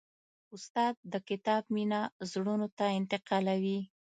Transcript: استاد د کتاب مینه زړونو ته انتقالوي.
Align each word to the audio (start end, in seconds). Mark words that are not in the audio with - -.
استاد 0.55 0.93
د 1.11 1.13
کتاب 1.29 1.63
مینه 1.75 2.01
زړونو 2.31 2.67
ته 2.77 2.85
انتقالوي. 2.99 3.79